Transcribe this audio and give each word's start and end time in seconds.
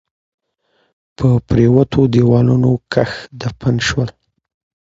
په 1.17 1.27
پريوتو 1.47 1.99
ديوالونو 2.13 2.71
کښ 2.93 3.11
دفن 3.41 3.75
شول 3.87 4.09